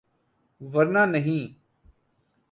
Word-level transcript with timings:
‘ورنہ 0.73 1.05
نہیں۔ 1.05 1.43